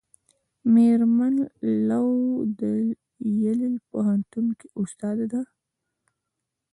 [0.73, 1.35] میرمن
[1.89, 2.07] لو
[2.59, 2.61] د
[3.41, 5.41] ییل په پوهنتون کې استاده ده.